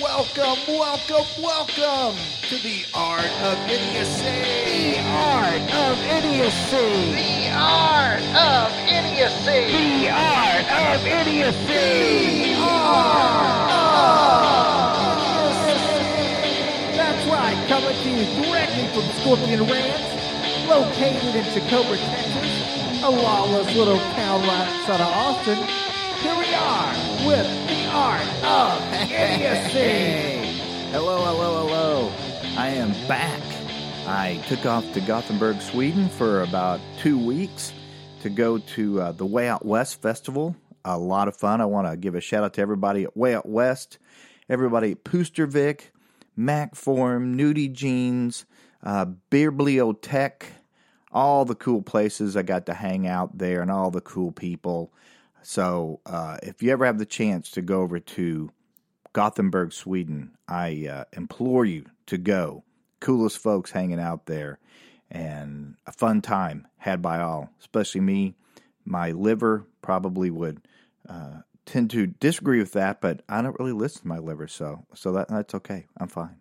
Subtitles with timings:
[0.00, 2.16] Welcome, welcome, welcome
[2.48, 4.24] to the Art of Idiocy.
[4.24, 7.14] The art of idiocy.
[7.14, 9.70] The art of idiocy.
[9.70, 12.54] The art of idiocy.
[16.96, 23.72] That's right, coming to you directly from Scorpion Ranch, located in Tacoma, Texas, a lawless
[23.76, 25.58] little town right outside of Austin.
[26.20, 26.94] Here we are
[27.28, 27.63] with the
[27.94, 30.58] Art of Idiocy.
[30.90, 32.12] Hello, hello, hello.
[32.58, 33.40] I am back.
[34.04, 37.72] I took off to Gothenburg, Sweden for about two weeks
[38.22, 40.56] to go to uh, the Way Out West Festival.
[40.84, 41.60] A lot of fun.
[41.60, 44.00] I want to give a shout out to everybody at Way Out West,
[44.48, 45.90] everybody at Pustervik,
[46.34, 48.44] Mac Form, Nudie Jeans,
[48.82, 49.06] uh,
[51.12, 54.92] all the cool places I got to hang out there and all the cool people.
[55.44, 58.50] So uh, if you ever have the chance to go over to
[59.12, 62.64] Gothenburg, Sweden, I uh, implore you to go.
[63.00, 64.58] Coolest folks hanging out there,
[65.10, 68.34] and a fun time had by all, especially me.
[68.86, 70.66] My liver probably would
[71.06, 74.86] uh, tend to disagree with that, but I don't really listen to my liver, so
[74.94, 75.86] so that that's okay.
[75.98, 76.36] I'm fine.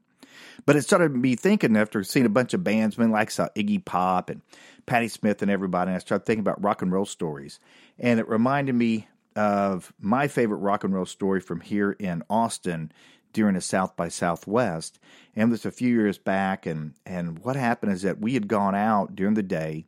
[0.65, 4.29] But it started me thinking after seeing a bunch of bandsmen like saw Iggy Pop
[4.29, 4.41] and
[4.85, 7.59] Patti Smith and everybody, and I started thinking about rock and roll stories.
[7.99, 12.91] And it reminded me of my favorite rock and roll story from here in Austin
[13.33, 14.99] during a South by Southwest.
[15.35, 18.75] And this a few years back, and and what happened is that we had gone
[18.75, 19.85] out during the day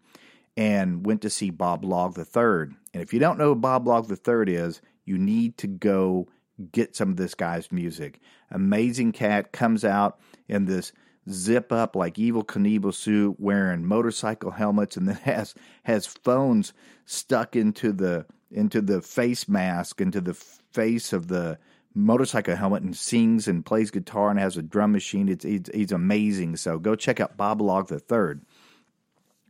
[0.58, 2.76] and went to see Bob Log III.
[2.94, 6.28] And if you don't know who Bob Log III is, you need to go
[6.72, 8.20] get some of this guy's music.
[8.52, 10.92] Amazing cat comes out in this
[11.30, 16.74] zip up like Evel Knievel suit, wearing motorcycle helmets, and then has has phones
[17.06, 21.58] stuck into the into the face mask, into the face of the
[21.94, 25.30] motorcycle helmet, and sings and plays guitar and has a drum machine.
[25.30, 26.58] It's it's amazing.
[26.58, 28.42] So go check out Bob Log the Third.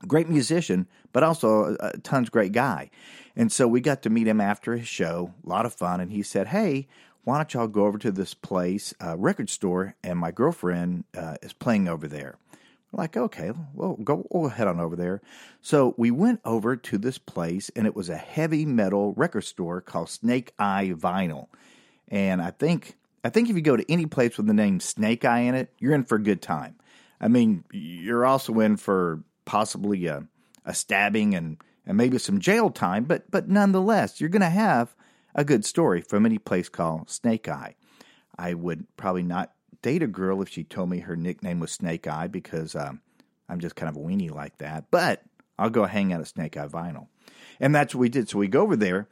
[0.07, 2.91] Great musician, but also a, a tons great guy.
[3.35, 5.34] And so we got to meet him after his show.
[5.45, 6.00] A lot of fun.
[6.00, 6.88] And he said, "Hey,
[7.25, 11.36] why don't y'all go over to this place, uh, record store, and my girlfriend uh,
[11.41, 12.38] is playing over there.
[12.91, 15.22] We're like, okay, well, go we'll head on over there.
[15.62, 19.81] So we went over to this place, and it was a heavy metal record store
[19.81, 21.47] called Snake Eye Vinyl.
[22.09, 25.25] And I think I think if you go to any place with the name Snake
[25.25, 26.75] Eye in it, you're in for a good time.
[27.19, 30.28] I mean, you're also in for possibly a,
[30.64, 34.96] a stabbing and, and maybe some jail time, but but nonetheless, you're going to have
[35.35, 37.75] a good story from any place called Snake Eye.
[38.38, 39.51] I would probably not
[39.81, 43.01] date a girl if she told me her nickname was Snake Eye because um,
[43.47, 44.85] I'm just kind of a weenie like that.
[44.90, 45.22] But
[45.59, 47.07] I'll go hang out at Snake Eye Vinyl.
[47.59, 48.29] And that's what we did.
[48.29, 49.07] So we go over there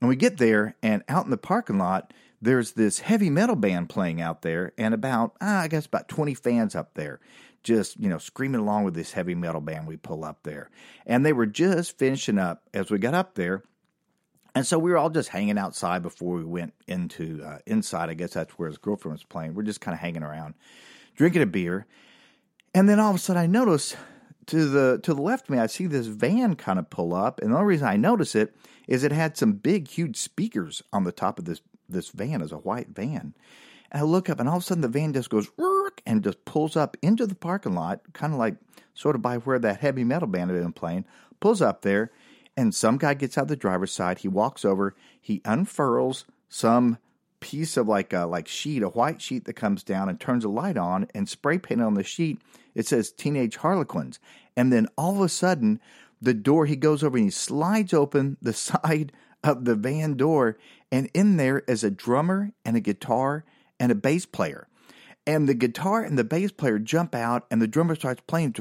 [0.00, 3.90] and we get there, and out in the parking lot, there's this heavy metal band
[3.90, 7.20] playing out there, and about, ah, I guess, about 20 fans up there
[7.62, 10.70] just you know screaming along with this heavy metal band we pull up there
[11.06, 13.62] and they were just finishing up as we got up there
[14.54, 18.10] and so we were all just hanging outside before we went into uh, inside.
[18.10, 19.54] I guess that's where his girlfriend was playing.
[19.54, 20.54] We're just kind of hanging around,
[21.16, 21.86] drinking a beer,
[22.74, 23.96] and then all of a sudden I notice
[24.46, 27.40] to the to the left of me I see this van kind of pull up,
[27.40, 28.54] and the only reason I notice it
[28.86, 32.52] is it had some big, huge speakers on the top of this this van, as
[32.52, 33.34] a white van.
[33.90, 35.48] And I look up, and all of a sudden the van just goes
[36.06, 38.56] and just pulls up into the parking lot, kind of like
[38.94, 41.04] sort of by where that heavy metal band had been playing.
[41.40, 42.10] Pulls up there
[42.56, 44.18] and some guy gets out the driver's side.
[44.18, 44.94] He walks over.
[45.20, 46.98] He unfurls some
[47.40, 50.48] piece of like a like sheet, a white sheet that comes down and turns a
[50.48, 52.38] light on and spray painted on the sheet.
[52.74, 54.18] It says Teenage Harlequins.
[54.56, 55.80] And then all of a sudden,
[56.20, 59.12] the door he goes over and he slides open the side
[59.42, 60.58] of the van door,
[60.92, 63.44] and in there is a drummer and a guitar
[63.78, 64.68] and a bass player
[65.26, 68.54] and the guitar and the bass player jump out, and the drummer starts playing,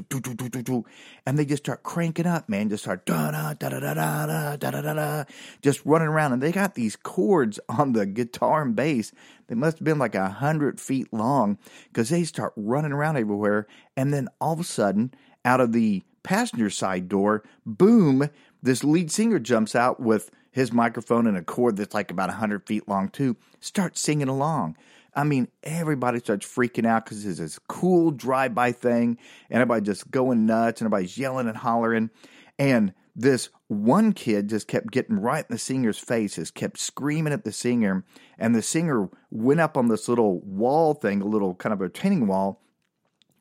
[1.26, 2.70] and they just start cranking up, man.
[2.70, 5.24] Just start da da da da da da da da da da,
[5.62, 9.12] just running around, and they got these chords on the guitar and bass.
[9.48, 11.58] They must have been like a hundred feet long
[11.88, 15.14] because they start running around everywhere, and then all of a sudden,
[15.46, 18.30] out of the passenger side door, boom!
[18.62, 22.34] This lead singer jumps out with his microphone and a cord that's like about a
[22.34, 23.38] hundred feet long too.
[23.60, 24.76] Starts singing along.
[25.20, 29.18] I mean, everybody starts freaking out because it's this cool drive-by thing,
[29.50, 32.10] and everybody just going nuts, and everybody's yelling and hollering,
[32.58, 37.34] and this one kid just kept getting right in the singer's face, just kept screaming
[37.34, 38.06] at the singer,
[38.38, 41.86] and the singer went up on this little wall thing, a little kind of a
[41.86, 42.62] retaining wall,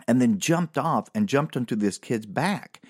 [0.08, 2.82] and then jumped off and jumped onto this kid's back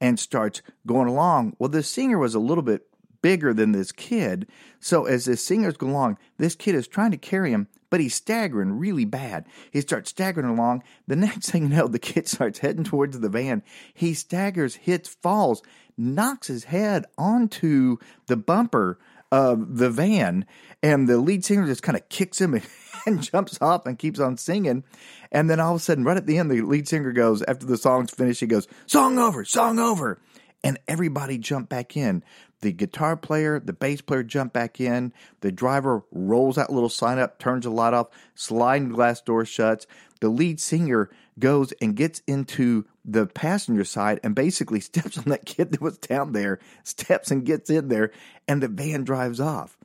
[0.00, 1.56] and starts going along.
[1.58, 2.86] Well, the singer was a little bit
[3.22, 4.46] bigger than this kid.
[4.78, 7.66] So as this singer's going along, this kid is trying to carry him,
[7.96, 9.46] but he's staggering really bad.
[9.70, 10.82] He starts staggering along.
[11.06, 13.62] The next thing you know, the kid starts heading towards the van.
[13.94, 15.62] He staggers, hits, falls,
[15.96, 17.96] knocks his head onto
[18.26, 18.98] the bumper
[19.32, 20.44] of the van,
[20.82, 22.66] and the lead singer just kind of kicks him and,
[23.06, 24.84] and jumps off and keeps on singing.
[25.32, 27.64] And then all of a sudden, right at the end, the lead singer goes, after
[27.64, 30.20] the song's finished, he goes, Song over, song over.
[30.64, 32.24] And everybody jumped back in.
[32.60, 35.12] The guitar player, the bass player jump back in.
[35.40, 39.86] The driver rolls that little sign up, turns the light off, sliding glass door shuts.
[40.20, 45.44] The lead singer goes and gets into the passenger side and basically steps on that
[45.46, 48.10] kid that was down there, steps and gets in there,
[48.48, 49.75] and the van drives off.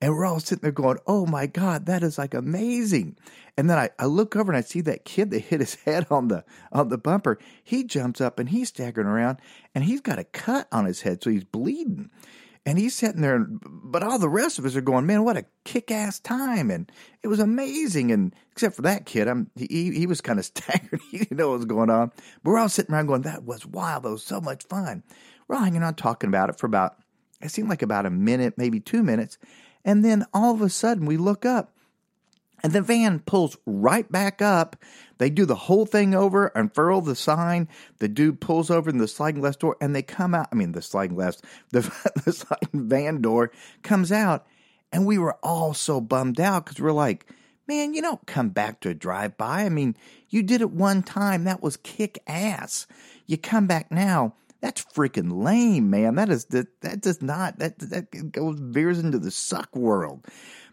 [0.00, 3.16] And we're all sitting there going, oh my God, that is like amazing.
[3.56, 6.06] And then I, I look over and I see that kid that hit his head
[6.10, 7.38] on the on the bumper.
[7.64, 9.40] He jumps up and he's staggering around
[9.74, 12.10] and he's got a cut on his head, so he's bleeding.
[12.68, 15.46] And he's sitting there, but all the rest of us are going, man, what a
[15.64, 16.70] kick ass time.
[16.70, 16.92] And
[17.22, 18.12] it was amazing.
[18.12, 21.00] And except for that kid, I'm, he, he was kind of staggered.
[21.10, 22.12] he didn't know what was going on.
[22.42, 24.02] But we're all sitting around going, that was wild.
[24.02, 25.02] That was so much fun.
[25.46, 26.96] We're all hanging on talking about it for about,
[27.40, 29.38] it seemed like about a minute, maybe two minutes.
[29.84, 31.72] And then all of a sudden we look up
[32.62, 34.76] and the van pulls right back up.
[35.18, 37.68] They do the whole thing over, unfurl the sign.
[37.98, 40.48] The dude pulls over in the sliding glass door, and they come out.
[40.52, 41.40] I mean, the sliding glass,
[41.70, 41.80] the,
[42.24, 43.52] the sliding van door
[43.82, 44.46] comes out,
[44.92, 47.26] and we were all so bummed out because we're like,
[47.66, 49.64] man, you don't come back to a drive by.
[49.64, 49.96] I mean,
[50.28, 51.44] you did it one time.
[51.44, 52.86] That was kick ass.
[53.26, 54.34] You come back now.
[54.60, 56.16] That's freaking lame, man.
[56.16, 60.26] That is that that does not that that goes veers into the suck world.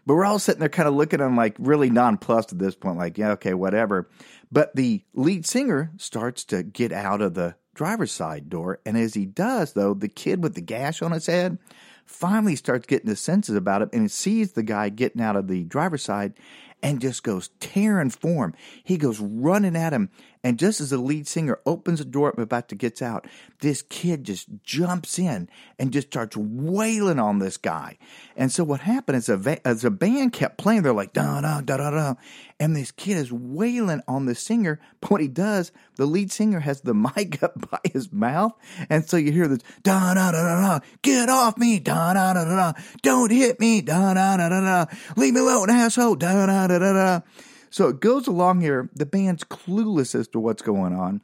[0.06, 2.98] But we're all sitting there kind of looking him like really nonplussed at this point,
[2.98, 4.08] like, yeah, okay, whatever.
[4.52, 8.80] But the lead singer starts to get out of the driver's side door.
[8.86, 11.58] And as he does, though, the kid with the gash on his head
[12.04, 15.64] finally starts getting his senses about it and sees the guy getting out of the
[15.64, 16.34] driver's side
[16.86, 18.54] and just goes tearing for him.
[18.84, 20.08] He goes running at him
[20.46, 23.26] and just as the lead singer opens the door up about to get out,
[23.62, 27.98] this kid just jumps in and just starts wailing on this guy.
[28.36, 31.62] And so what happened is a, as a band kept playing, they're like, da da
[31.62, 32.14] da da da.
[32.60, 34.78] And this kid is wailing on the singer.
[35.00, 38.52] But what he does, the lead singer has the mic up by his mouth.
[38.88, 42.34] And so you hear this, da da da da da, get off me, da da
[42.34, 44.86] da da da, don't hit me, da da da da da,
[45.16, 47.20] leave me alone, asshole, da da da da da.
[47.70, 48.88] So it goes along here.
[48.94, 51.22] The band's clueless as to what's going on.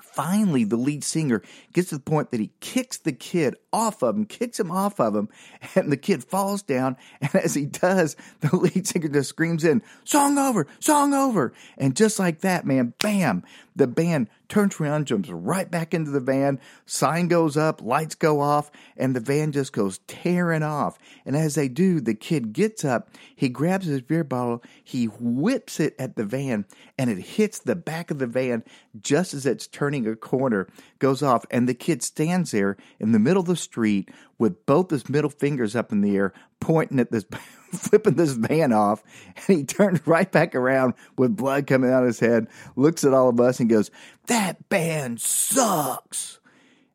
[0.00, 1.42] Finally, the lead singer
[1.72, 5.00] gets to the point that he kicks the kid off of him, kicks him off
[5.00, 5.28] of him,
[5.74, 6.96] and the kid falls down.
[7.20, 11.52] And as he does, the lead singer just screams in, Song over, song over.
[11.78, 16.20] And just like that, man, bam, the band turns around, jumps right back into the
[16.20, 16.60] van.
[16.84, 20.98] Sign goes up, lights go off, and the van just goes tearing off.
[21.24, 25.80] And as they do, the kid gets up, he grabs his beer bottle, he whips
[25.80, 26.66] it at the van,
[26.98, 28.62] and it hits the back of the van
[29.00, 33.18] just as it's turning a corner, goes off, and the kid stands there in the
[33.18, 37.10] middle of the street with both his middle fingers up in the air, pointing at
[37.10, 37.24] this
[37.72, 39.02] flipping this van off,
[39.36, 43.14] and he turned right back around with blood coming out of his head, looks at
[43.14, 43.90] all of us and goes,
[44.26, 46.38] That band sucks.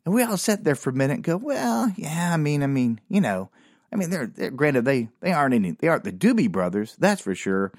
[0.06, 2.68] And we all sat there for a minute and go, Well, yeah, I mean, I
[2.68, 3.50] mean, you know,
[3.92, 7.22] I mean, they're, they're granted they they aren't any they aren't the Doobie Brothers, that's
[7.22, 7.72] for sure.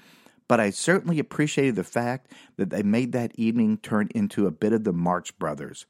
[0.47, 4.73] But I certainly appreciated the fact that they made that evening turn into a bit
[4.73, 5.85] of the Marx Brothers.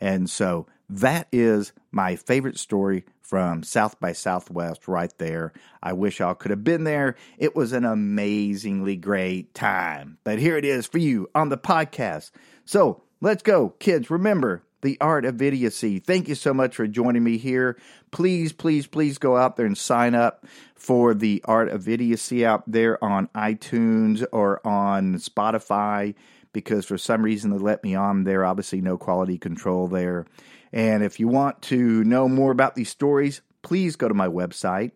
[0.00, 5.52] And so that is my favorite story from South by Southwest right there.
[5.82, 7.16] I wish I could have been there.
[7.38, 10.18] It was an amazingly great time.
[10.24, 12.30] But here it is for you on the podcast.
[12.64, 14.10] So let's go, kids.
[14.10, 15.98] Remember, the art of idiocy.
[15.98, 17.78] Thank you so much for joining me here.
[18.10, 22.70] Please, please, please go out there and sign up for the art of idiocy out
[22.70, 26.14] there on iTunes or on Spotify
[26.52, 28.44] because for some reason they let me on there.
[28.44, 30.26] Obviously, no quality control there.
[30.74, 34.90] And if you want to know more about these stories, please go to my website.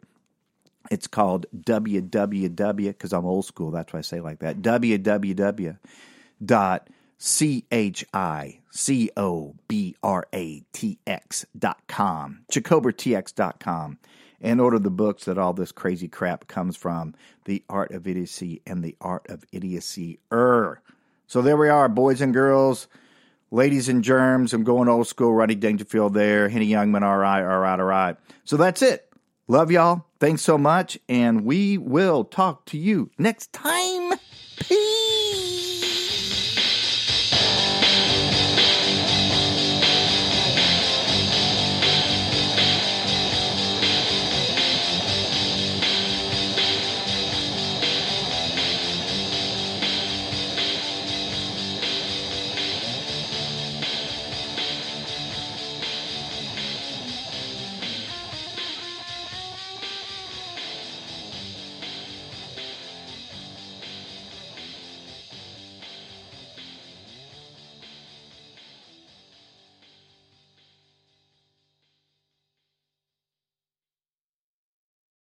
[0.90, 4.60] It's called www, because I'm old school, that's why I say like that.
[4.60, 5.78] www
[6.44, 13.60] dot C H I C O B R A T X dot com, ChicobraTX dot
[13.60, 13.98] com,
[14.40, 18.62] and order the books that all this crazy crap comes from The Art of Idiocy
[18.66, 20.18] and The Art of Idiocy.
[20.32, 20.80] Er.
[21.26, 22.88] So there we are, boys and girls,
[23.50, 24.52] ladies and germs.
[24.52, 28.16] I'm going old school, Rodney Dangerfield there, Henny Youngman, all right, all right, all right.
[28.44, 29.08] So that's it.
[29.46, 30.04] Love y'all.
[30.20, 30.98] Thanks so much.
[31.08, 34.18] And we will talk to you next time.
[34.58, 34.97] Peace.